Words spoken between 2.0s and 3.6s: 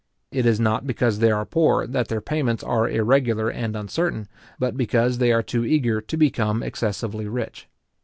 their payments are irregular